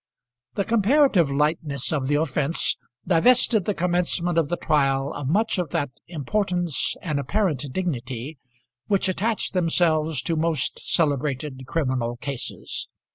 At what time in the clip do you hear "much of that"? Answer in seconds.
5.27-5.91